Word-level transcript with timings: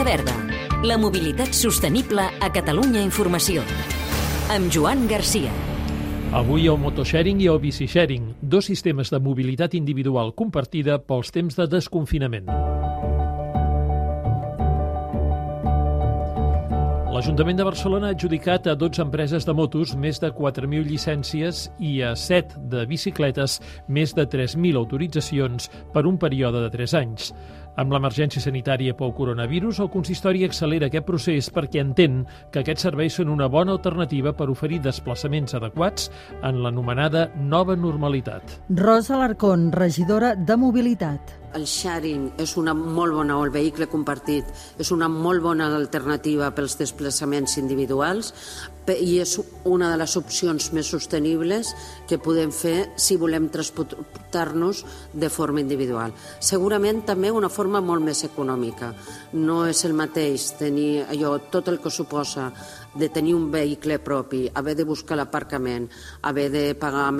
Via 0.00 0.16
Verda, 0.16 0.32
la 0.82 0.96
mobilitat 0.96 1.52
sostenible 1.52 2.22
a 2.24 2.48
Catalunya 2.48 3.02
Informació. 3.04 3.60
Amb 4.48 4.72
Joan 4.72 5.04
Garcia. 5.10 5.52
Avui 6.32 6.70
el 6.72 6.78
motosharing 6.80 7.42
i 7.44 7.50
el 7.52 7.60
bicisharing, 7.60 8.30
dos 8.40 8.70
sistemes 8.70 9.12
de 9.12 9.20
mobilitat 9.20 9.76
individual 9.76 10.32
compartida 10.32 10.96
pels 11.04 11.34
temps 11.36 11.60
de 11.60 11.68
desconfinament. 11.68 12.48
L'Ajuntament 17.10 17.58
de 17.58 17.64
Barcelona 17.68 18.08
ha 18.08 18.16
adjudicat 18.16 18.70
a 18.70 18.78
12 18.80 19.02
empreses 19.04 19.44
de 19.44 19.52
motos 19.52 19.92
més 19.92 20.22
de 20.22 20.30
4.000 20.32 20.88
llicències 20.88 21.66
i 21.76 21.98
a 22.00 22.14
7 22.16 22.62
de 22.72 22.86
bicicletes 22.88 23.58
més 23.92 24.16
de 24.16 24.24
3.000 24.24 24.80
autoritzacions 24.80 25.68
per 25.92 26.06
un 26.08 26.16
període 26.16 26.64
de 26.64 26.70
3 26.72 26.94
anys. 27.02 27.34
Amb 27.78 27.92
l'emergència 27.94 28.42
sanitària 28.42 28.96
pel 28.98 29.12
coronavirus, 29.14 29.78
el 29.84 29.90
consistori 29.92 30.42
accelera 30.44 30.88
aquest 30.90 31.06
procés 31.06 31.50
perquè 31.54 31.82
entén 31.84 32.24
que 32.50 32.64
aquests 32.64 32.88
serveis 32.88 33.18
són 33.20 33.30
una 33.30 33.46
bona 33.46 33.76
alternativa 33.76 34.32
per 34.34 34.50
oferir 34.50 34.80
desplaçaments 34.82 35.54
adequats 35.54 36.10
en 36.42 36.62
l'anomenada 36.64 37.28
nova 37.36 37.76
normalitat. 37.76 38.58
Rosa 38.70 39.14
Alarcón, 39.14 39.70
regidora 39.72 40.34
de 40.34 40.56
Mobilitat. 40.56 41.36
El 41.54 41.64
sharing 41.66 42.28
és 42.38 42.52
una 42.60 42.74
molt 42.78 43.16
bona, 43.16 43.34
o 43.38 43.42
el 43.42 43.50
vehicle 43.50 43.88
compartit, 43.90 44.46
és 44.78 44.92
una 44.94 45.08
molt 45.10 45.42
bona 45.42 45.66
alternativa 45.74 46.52
pels 46.54 46.76
desplaçaments 46.78 47.56
individuals 47.58 48.30
i 48.90 49.20
és 49.22 49.36
una 49.70 49.90
de 49.90 49.96
les 50.00 50.16
opcions 50.18 50.70
més 50.74 50.88
sostenibles 50.90 51.68
que 52.10 52.18
podem 52.18 52.50
fer 52.50 52.90
si 52.98 53.14
volem 53.20 53.46
transportar-nos 53.52 54.84
de 55.12 55.28
forma 55.30 55.62
individual. 55.62 56.14
Segurament 56.40 57.04
també 57.06 57.30
una 57.30 57.48
forma 57.48 57.59
molt 57.68 58.04
més 58.04 58.22
econòmica. 58.24 58.94
No 59.32 59.66
és 59.66 59.84
el 59.84 59.92
mateix 59.92 60.52
tenir 60.58 61.04
allò, 61.04 61.36
tot 61.50 61.68
el 61.68 61.80
que 61.80 61.90
suposa 61.90 62.52
de 62.94 63.08
tenir 63.08 63.34
un 63.34 63.50
vehicle 63.50 63.98
propi, 63.98 64.48
haver 64.54 64.76
de 64.76 64.84
buscar 64.84 65.16
l'aparcament, 65.16 65.88
haver 66.22 66.50
de 66.50 66.64
pagar 66.74 67.10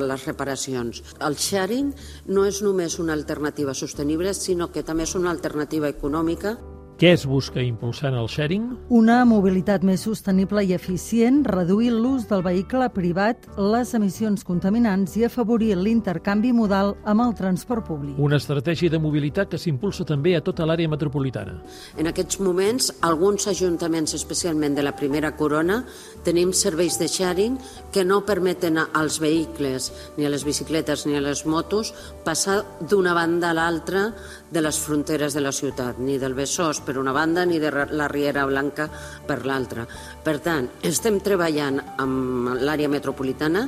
les 0.00 0.24
reparacions. 0.24 1.02
El 1.20 1.36
sharing 1.36 1.92
no 2.26 2.46
és 2.46 2.62
només 2.62 2.98
una 2.98 3.12
alternativa 3.12 3.74
sostenible, 3.74 4.34
sinó 4.34 4.70
que 4.72 4.82
també 4.82 5.04
és 5.04 5.14
una 5.14 5.30
alternativa 5.30 5.88
econòmica 5.88 6.56
què 6.96 7.10
es 7.12 7.26
busca 7.28 7.60
impulsant 7.60 8.14
el 8.16 8.24
sharing? 8.24 8.70
Una 8.96 9.18
mobilitat 9.28 9.82
més 9.84 10.00
sostenible 10.06 10.62
i 10.64 10.70
eficient, 10.72 11.42
reduir 11.44 11.90
l'ús 11.92 12.22
del 12.30 12.40
vehicle 12.40 12.86
privat, 12.94 13.42
les 13.60 13.90
emissions 13.98 14.40
contaminants 14.48 15.18
i 15.20 15.26
afavorir 15.26 15.74
l'intercanvi 15.76 16.54
modal 16.56 16.94
amb 17.04 17.20
el 17.26 17.34
transport 17.36 17.84
públic. 17.84 18.16
Una 18.16 18.38
estratègia 18.40 18.88
de 18.94 19.00
mobilitat 19.02 19.50
que 19.52 19.60
s'impulsa 19.60 20.06
també 20.08 20.32
a 20.38 20.40
tota 20.46 20.64
l'àrea 20.64 20.88
metropolitana. 20.88 21.58
En 22.00 22.08
aquests 22.08 22.40
moments, 22.40 22.88
alguns 23.04 23.44
ajuntaments, 23.52 24.16
especialment 24.16 24.80
de 24.80 24.86
la 24.88 24.94
primera 24.96 25.34
corona, 25.36 25.82
tenim 26.24 26.54
serveis 26.56 26.96
de 26.96 27.10
sharing 27.12 27.60
que 27.92 28.06
no 28.08 28.22
permeten 28.24 28.80
als 28.86 29.20
vehicles, 29.20 29.90
ni 30.16 30.24
a 30.24 30.32
les 30.32 30.48
bicicletes 30.48 31.04
ni 31.04 31.20
a 31.20 31.20
les 31.20 31.44
motos, 31.44 31.92
passar 32.24 32.62
d'una 32.80 33.12
banda 33.12 33.52
a 33.52 33.60
l'altra 33.60 34.08
de 34.48 34.64
les 34.64 34.80
fronteres 34.80 35.36
de 35.36 35.44
la 35.44 35.52
ciutat, 35.52 36.00
ni 36.00 36.16
del 36.16 36.32
Besòs 36.32 36.85
per 36.86 36.96
una 37.00 37.12
banda 37.12 37.44
ni 37.44 37.58
de 37.58 37.72
la 37.90 38.06
Riera 38.06 38.46
Blanca 38.46 38.86
per 39.26 39.42
l'altra. 39.44 39.84
Per 40.22 40.38
tant, 40.40 40.70
estem 40.86 41.18
treballant 41.20 41.82
amb 41.98 42.54
l'àrea 42.62 42.88
metropolitana 42.88 43.66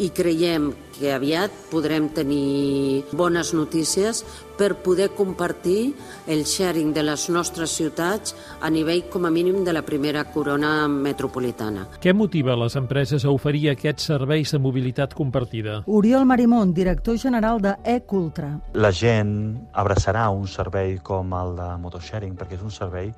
i 0.00 0.08
creiem 0.16 0.70
que 0.96 1.12
aviat 1.12 1.52
podrem 1.70 2.08
tenir 2.12 3.04
bones 3.16 3.52
notícies 3.56 4.22
per 4.56 4.74
poder 4.84 5.10
compartir 5.16 5.94
el 6.28 6.44
sharing 6.44 6.92
de 6.92 7.04
les 7.04 7.28
nostres 7.32 7.72
ciutats 7.76 8.34
a 8.60 8.68
nivell 8.72 9.06
com 9.12 9.24
a 9.24 9.32
mínim 9.32 9.62
de 9.64 9.72
la 9.72 9.82
primera 9.84 10.26
corona 10.32 10.88
metropolitana. 10.88 11.86
Què 12.00 12.12
motiva 12.16 12.56
les 12.60 12.76
empreses 12.80 13.24
a 13.24 13.32
oferir 13.32 13.70
aquests 13.72 14.10
serveis 14.12 14.52
de 14.52 14.60
mobilitat 14.60 15.16
compartida? 15.16 15.80
Oriol 15.86 16.28
Marimón, 16.28 16.74
director 16.76 17.16
general 17.20 17.60
de 17.64 17.76
Ecultra. 17.84 18.54
La 18.74 18.92
gent 18.92 19.34
abraçarà 19.72 20.28
un 20.32 20.48
servei 20.48 20.98
com 21.04 21.32
el 21.36 21.56
de 21.60 21.72
motosharing 21.80 22.36
perquè 22.36 22.56
és 22.60 22.64
un 22.64 22.72
servei 22.72 23.12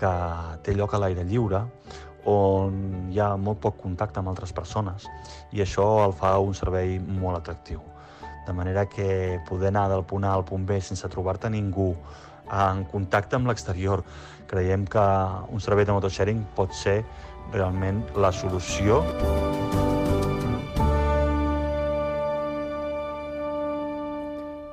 que 0.00 0.14
té 0.64 0.76
lloc 0.76 0.92
a 0.92 1.00
l'aire 1.00 1.24
lliure, 1.24 1.66
on 2.24 3.01
hi 3.12 3.20
ha 3.20 3.34
molt 3.36 3.60
poc 3.60 3.76
contacte 3.82 4.20
amb 4.20 4.32
altres 4.32 4.54
persones 4.56 5.06
i 5.52 5.60
això 5.64 5.84
el 6.06 6.14
fa 6.16 6.32
un 6.40 6.54
servei 6.56 6.96
molt 6.98 7.42
atractiu. 7.42 7.82
De 8.46 8.52
manera 8.56 8.86
que 8.90 9.38
poder 9.48 9.68
anar 9.70 9.88
del 9.92 10.04
punt 10.08 10.24
A 10.24 10.32
al 10.34 10.44
punt 10.48 10.64
B 10.66 10.80
sense 10.80 11.08
trobar-te 11.12 11.50
ningú 11.52 11.92
en 12.52 12.84
contacte 12.90 13.36
amb 13.36 13.48
l'exterior, 13.48 14.02
creiem 14.50 14.86
que 14.86 15.04
un 15.52 15.60
servei 15.60 15.86
de 15.88 15.94
motosharing 15.94 16.42
pot 16.56 16.74
ser 16.74 17.02
realment 17.52 18.02
la 18.16 18.32
solució. 18.32 19.00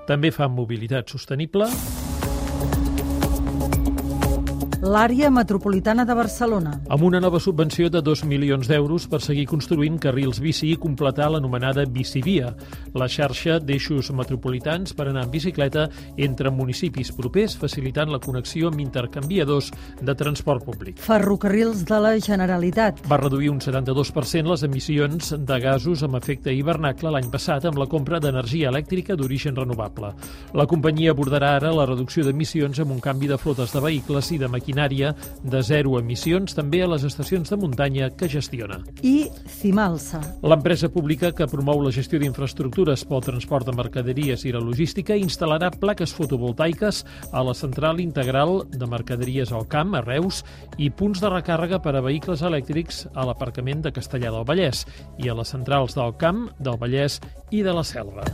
També 0.10 0.32
fa 0.34 0.50
mobilitat 0.50 1.12
sostenible 1.12 1.70
l'àrea 4.82 5.28
metropolitana 5.30 6.06
de 6.08 6.16
Barcelona. 6.16 6.72
Amb 6.88 7.04
una 7.04 7.20
nova 7.20 7.40
subvenció 7.44 7.90
de 7.92 8.00
2 8.02 8.24
milions 8.24 8.68
d'euros 8.70 9.10
per 9.12 9.20
seguir 9.20 9.44
construint 9.50 9.98
carrils 10.00 10.40
bici 10.40 10.70
i 10.72 10.78
completar 10.80 11.28
l'anomenada 11.34 11.84
bicivia, 11.84 12.54
la 12.96 13.10
xarxa 13.12 13.58
d'eixos 13.60 14.12
metropolitans 14.16 14.94
per 14.96 15.10
anar 15.10 15.26
en 15.28 15.34
bicicleta 15.34 15.90
entre 16.16 16.52
municipis 16.52 17.12
propers, 17.12 17.58
facilitant 17.60 18.12
la 18.14 18.22
connexió 18.24 18.70
amb 18.70 18.80
intercanviadors 18.80 19.74
de 20.00 20.16
transport 20.16 20.64
públic. 20.64 21.04
Ferrocarrils 21.04 21.84
de 21.84 22.00
la 22.00 22.16
Generalitat. 22.20 23.04
Va 23.12 23.20
reduir 23.20 23.52
un 23.52 23.60
72% 23.60 24.48
les 24.48 24.64
emissions 24.64 25.36
de 25.36 25.60
gasos 25.60 26.06
amb 26.08 26.16
efecte 26.22 26.56
hivernacle 26.56 27.12
l'any 27.12 27.28
passat 27.30 27.68
amb 27.68 27.84
la 27.84 27.90
compra 27.92 28.22
d'energia 28.24 28.72
elèctrica 28.72 29.20
d'origen 29.20 29.60
renovable. 29.60 30.14
La 30.56 30.68
companyia 30.72 31.12
abordarà 31.12 31.58
ara 31.60 31.76
la 31.76 31.88
reducció 31.90 32.24
d'emissions 32.24 32.80
amb 32.80 32.96
un 32.96 33.04
canvi 33.04 33.28
de 33.28 33.38
flotes 33.38 33.76
de 33.76 33.84
vehicles 33.84 34.32
i 34.32 34.40
de 34.40 34.48
maquinària 34.48 34.69
maquinària 34.70 35.16
de 35.44 35.62
zero 35.64 35.98
emissions 36.00 36.54
també 36.56 36.84
a 36.84 36.88
les 36.88 37.04
estacions 37.04 37.50
de 37.50 37.58
muntanya 37.58 38.10
que 38.16 38.30
gestiona. 38.30 38.80
I 39.02 39.30
Cimalsa. 39.48 40.22
L'empresa 40.44 40.90
pública 40.90 41.32
que 41.32 41.48
promou 41.48 41.82
la 41.82 41.92
gestió 41.92 42.20
d'infraestructures 42.20 43.06
pel 43.10 43.24
transport 43.26 43.66
de 43.66 43.76
mercaderies 43.76 44.46
i 44.46 44.54
la 44.54 44.62
logística 44.62 45.18
instal·larà 45.18 45.72
plaques 45.80 46.14
fotovoltaiques 46.14 47.04
a 47.32 47.44
la 47.44 47.54
central 47.54 48.00
integral 48.00 48.64
de 48.70 48.86
mercaderies 48.86 49.52
al 49.52 49.68
camp, 49.68 49.96
a 49.96 50.04
Reus, 50.06 50.44
i 50.78 50.90
punts 50.90 51.22
de 51.22 51.30
recàrrega 51.30 51.82
per 51.82 51.96
a 51.96 52.04
vehicles 52.06 52.44
elèctrics 52.46 53.08
a 53.16 53.26
l'aparcament 53.26 53.84
de 53.86 53.94
Castellà 53.96 54.34
del 54.34 54.46
Vallès 54.46 54.86
i 55.18 55.30
a 55.30 55.38
les 55.38 55.56
centrals 55.56 55.98
del 55.98 56.16
camp, 56.20 56.48
del 56.60 56.78
Vallès 56.80 57.20
i 57.50 57.64
de 57.66 57.74
la 57.74 57.84
Selva. 57.84 58.28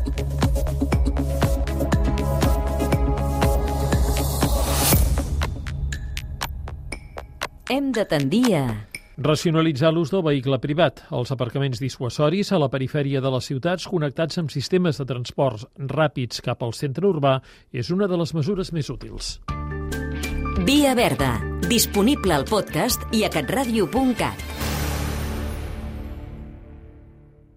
Hem 7.75 7.91
de 7.91 8.05
tendir 8.07 8.45
a... 8.55 8.65
Racionalitzar 9.15 9.93
l'ús 9.95 10.11
del 10.11 10.23
vehicle 10.25 10.57
privat, 10.59 11.05
els 11.15 11.31
aparcaments 11.31 11.79
dissuasoris 11.79 12.51
a 12.51 12.59
la 12.59 12.67
perifèria 12.71 13.21
de 13.23 13.31
les 13.31 13.47
ciutats 13.47 13.87
connectats 13.87 14.41
amb 14.41 14.51
sistemes 14.51 14.99
de 14.99 15.07
transports 15.07 15.63
ràpids 15.91 16.43
cap 16.43 16.63
al 16.63 16.75
centre 16.75 17.07
urbà 17.07 17.37
és 17.71 17.91
una 17.95 18.09
de 18.11 18.19
les 18.19 18.35
mesures 18.35 18.73
més 18.75 18.91
útils. 18.91 19.37
Via 20.67 20.95
Verda, 20.99 21.37
disponible 21.69 22.35
al 22.35 22.47
podcast 22.49 23.07
i 23.15 23.23
a 23.23 23.31
catradio.cat. 23.31 24.44